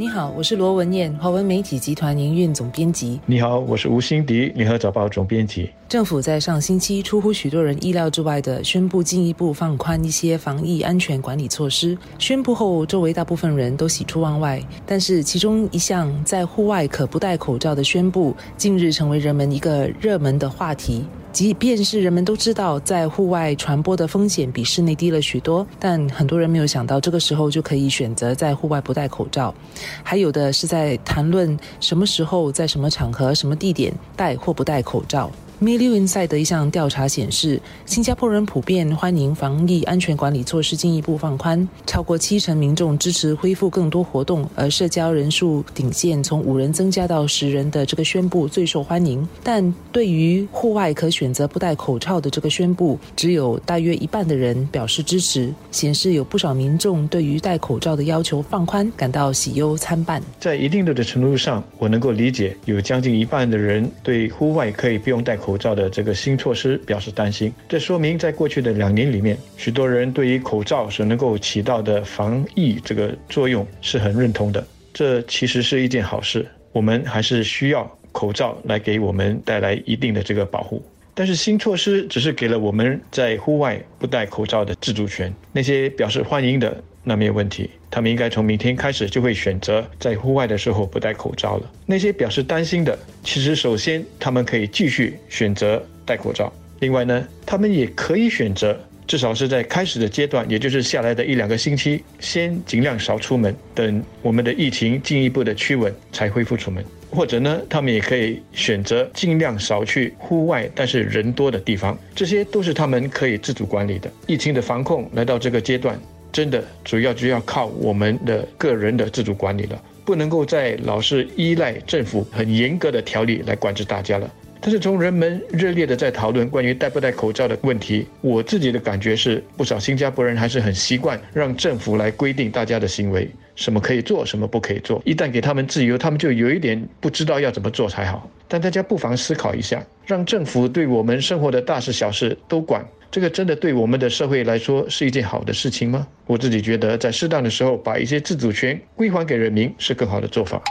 [0.00, 3.18] 你好，我是罗文燕，华文媒体集团营运总编辑。
[3.26, 5.68] 你好，我是吴欣迪，联合早报总编辑。
[5.88, 11.98] 政府在上星期出乎许多人意料之外的宣布进一步放宽一些防疫安全管理措施。
[12.16, 14.62] 宣布后，周围大部分人都喜出望外。
[14.86, 21.04] 但是，其中一项在户外可不戴口罩的宣布，近日成为人们一个热门的话题。
[21.30, 29.54] 即便是人们都知道在户外传播的风险比室内低了许多，但很多人没有想到这个时候就可以选择在户外不戴口罩。
[30.02, 35.30] 还有的是在谈论什么时候、在什么场合、什么地点戴或不戴口罩。
[35.60, 49.28] M i l l i o n s i d e 的一项调查显示，新加坡人普遍欢迎防疫安全管理措施进一步放宽，超过七成民众支持恢复更多活动，而社交人数顶线从五人增加到十人的这个宣布最受欢迎。
[49.42, 60.22] 但对于户外可选择不戴口罩的这个宣布，只有大约一半的人表示支持，显示有不少民众对于戴口罩的要求放宽感到喜忧参半。
[60.38, 65.47] 在一定的程度上，我能够理解有将近一半的人对户外可以不用戴口。
[65.48, 74.62] 口罩的这个新措施表示担心，这说明在过去的两年里面，许多人对于口罩所能够起到的防疫这个作用是很认同的。
[74.92, 80.84] 这其实是一件好事，我们还是需要口罩来给我们带来一定的这个保护。
[81.14, 87.70] 但是新措施只是给了我们在户外不戴口罩的自主权，那些表示欢迎的那没有问题。
[87.90, 91.70] 他们应该从明天开始就会选择在户外的时候不戴口罩了。
[91.86, 96.52] 那些表示担心的，其实首先他们可以继续选择戴口罩。
[96.80, 106.84] 另外呢，他们也可以选择，至少是在开始的阶段，也就是下来的一两个星期，先尽量少出门，等我们的疫情进一步的趋稳才恢复出门。
[107.10, 111.98] 或者呢，他们也可以选择尽量少去户外，但是人多的地方。
[112.14, 114.10] 这些都是他们可以自主管理的。
[114.26, 115.98] 疫情的防控来到这个阶段。
[116.32, 124.30] 真的主要就要靠我们的个人的自主管理了，不能够再老是依赖政府很严格的条例来管制大家了。
[124.60, 135.00] 但是从人们热烈的在讨论关于戴不戴口罩的问题，我自己的感觉是，不少新加坡人还是很习惯让政府来规定大家的行为，什么可以做，什么不可以做。
[135.04, 138.28] 一旦给他们自由，他们就有一点不知道要怎么做才好。
[138.48, 142.84] 但大家不妨思考一下，让政府对我们生活的大事小事都管。
[143.10, 146.06] 这个真的对我们的社会来说是一件好的事情吗？
[146.26, 150.62] 我自己觉得，在适当的时候把一些自主权归还给人民是更好的做法。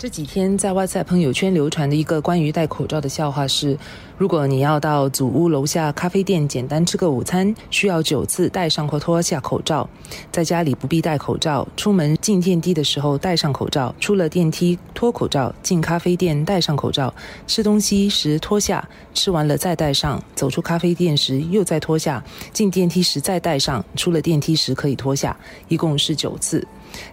[0.00, 3.76] 这几天在外在朋友圈流传的一个关于戴口罩的笑话是：
[4.16, 9.86] 如果你要到祖屋楼下咖啡店简单吃个午餐，需要九次戴上或脱下口罩；
[10.32, 17.12] 在家里不必戴口罩，出门进电梯的时候戴上口罩，出了电梯脱口罩，进咖啡店戴上口罩，
[17.46, 22.24] 吃东西时脱下，吃完了再戴上，走出咖啡店时又再脱下，
[22.54, 25.36] 进电梯时再戴上，出了电梯时可以脱下，
[25.68, 26.66] 一共是九次。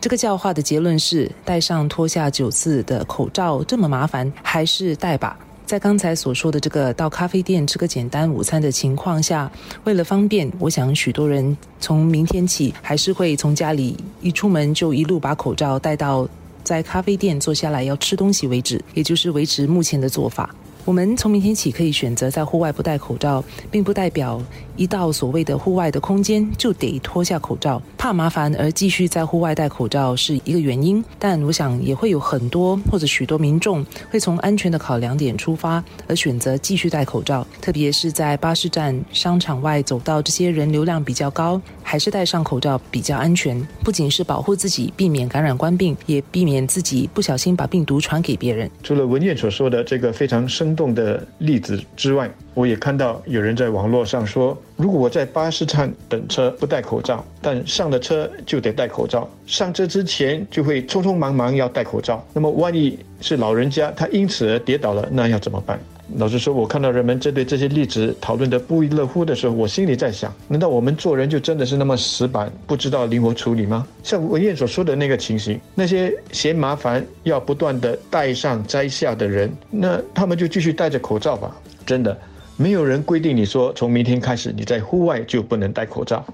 [0.00, 5.38] 这个教化的结论是：戴上脱下九次的口罩这么麻烦，还是戴吧？
[5.66, 9.50] 在刚才所说的这个到咖啡店吃个简单午餐的情况下，
[9.84, 16.28] 为了方便，我想许多人从明天起还是会从家里一出门就一路把口罩戴到
[16.62, 20.54] 在咖啡店坐下来要吃东西为止，也就是维持目前的做法。
[20.84, 24.40] 我们从明天起可以选择在户外不戴口罩，并不代表
[24.76, 27.80] 一到所谓的户外的空间就得脱下口罩。
[27.96, 43.58] 怕麻烦而继续在户外戴口罩是一个原因，但我想也会有很多或者许多民众会从安全的考量点出发而选择继续戴口罩，特别是在巴士站、商场外走到这些人流量比较高，还是戴上口罩比较安全。
[43.82, 48.70] 不仅是保护自己避免感染官病，也避免自己不小心把病毒传给别人。
[48.82, 65.78] 除了文件所说的这个非常生动的例子之外，我也看到有人在网络上说，如果我在巴士站等车不戴口罩，但上了车就得戴口罩，上车之前就会匆匆忙忙要戴口罩，那么万一是老人家他因此而跌倒了，那要怎么办？
[66.16, 73.86] 老实说，我看到人们针对这些例子讨论的不亦乐乎的时候，我心里在想：难道我们做人就真的是那么死板，不知道灵活处理吗？
[74.02, 81.56] 像文燕所说的那个情形，那些嫌麻烦要不断的戴上摘下的人，那他们就继续戴着口罩吧。
[81.86, 82.16] 真的，
[82.56, 86.24] 没有人规定你说从明天开始你在户外就不能戴口罩。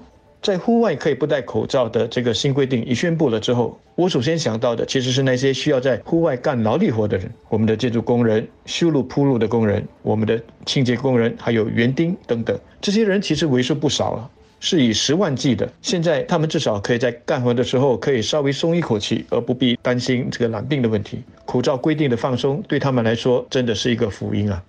[0.41, 12.59] 在户外可以不戴口罩的这个新规定一宣布了之后，我首先想到的其实是那些需要在户外干劳力活的人，我们的建筑工人、修路铺路的工人、我们的清洁工人，还有园丁等等。
[12.81, 14.29] 这些人其实为数不少了，
[14.59, 15.71] 是以十万计的。
[15.83, 21.21] 现在他们至少可以在干活的时候可以稍微松一口气，而不必担心这个染病的问题。
[21.45, 24.63] 口罩规定的放松对他们来说真的是一个福音啊。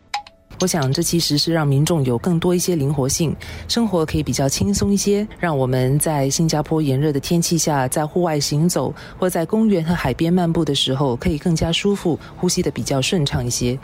[0.63, 3.35] 我想这其实是让民众有更多一些灵活性，
[3.67, 13.77] 生活可以比较轻松一些，让我们在新加坡炎热的天气下，在户外行走或在公园和海边漫步的时候，可以更加舒服，呼吸的比较顺畅一些。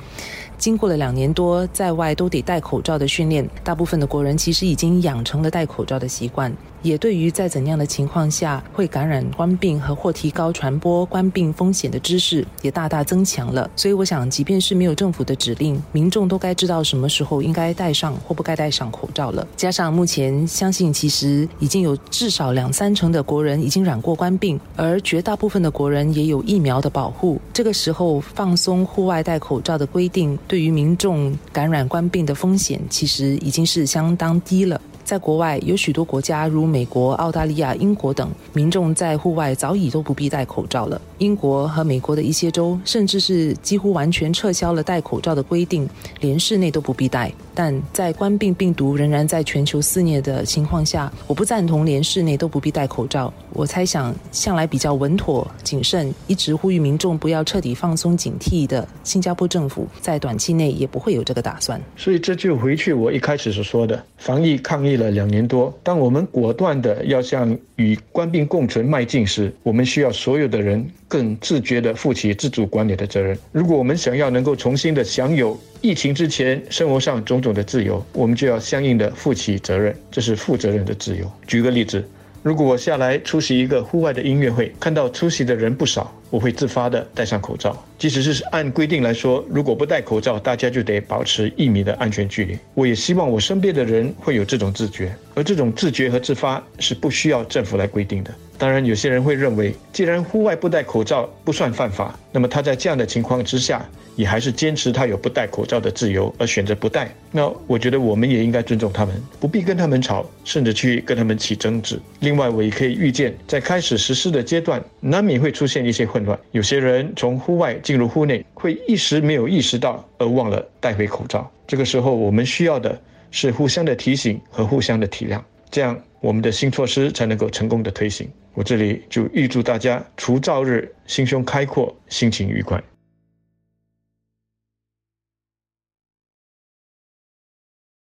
[0.59, 6.53] 经过了两年多在外都得戴口罩的训练，大部分的国人其实已经养成了戴口罩的习惯，
[6.83, 13.71] 也对于在怎样的情况下会感染冠病和或提高传播冠病风险的知识也大大增强了。
[13.77, 19.47] 所以我想，即便是没有政府的指令，民众都该知道什么时候应该戴上或不该戴上口罩了。
[19.57, 30.37] 加上目前相信其实已经有至少两三成的国人已经染过冠病，而绝大部分的国人也有疫苗的保护，这个时候放松户外戴口罩的规定。
[30.49, 34.81] 对于民众感染冠病的风险，其实已经是相当低了。
[35.09, 41.01] 在国外，有许多国家，如美国、澳大利亚、英国等，民众在户外早已都不必戴口罩了。
[41.17, 45.89] 英国和美国的一些州，甚至是几乎完全撤销了戴口罩的规定，
[46.21, 47.33] 连室内都不必戴。
[47.55, 53.33] 但在冠病病毒仍然在全球肆虐的情况下，我不赞同连室内都不必戴口罩。
[53.55, 61.81] 我猜想，向来比较稳妥、谨慎，一直呼吁民众不要彻底放松警惕的新加坡政府，在短期内也不会有这个打算。
[61.97, 64.98] 所以这就回去我一开始所说的，防疫抗疫。
[64.99, 73.39] 了两年多，当我们果断的要向与官兵共存迈进时，我们需要所有的人更自觉的负起自主管理的责任。
[73.51, 81.25] 如果我们想要能够重新的享有疫情之前生活上种种的自由，我们就要相应的负起责任，这是负责任的自由。
[81.47, 82.05] 举个例子。
[82.41, 87.77] 如果我下来出席一个户外的音乐会，看到出席的人不少，我会自发的戴上口罩。
[87.99, 92.57] 即使是按规定来说，如果不戴口罩，大家就得保持一米的安全距离。
[92.75, 98.31] 我也希望我身边的人会有这种自觉，而这种自觉和自发是不需要政府来规定的。
[98.57, 107.09] 当然，有些人会认为，既然户外不戴口罩不算犯法，那么他在这样的情况之下，也还是坚持他有不戴口罩的自由，而选择不戴。
[107.31, 112.01] 那我觉得我们也应该尊重他们，不必跟他们吵，甚至去跟他们起争执。
[112.19, 116.37] 另外，我也可以预见，在开始实施的阶段，难免会出现一些混乱。
[116.51, 121.51] 有些人从户外进入户内，会一时没有意识到而忘了戴回口罩。
[121.67, 123.01] 这个时候，我们需要的
[123.31, 125.41] 是互相的提醒和互相的体谅，
[125.71, 128.31] 这样我们的新措施才能够成功的推行。
[128.53, 132.79] 我这里就预祝大家除燥日心胸开阔，心情愉快。